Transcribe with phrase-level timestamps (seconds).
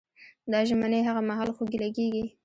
[0.51, 2.23] دا ژمنې هغه مهال خوږې لګېږي.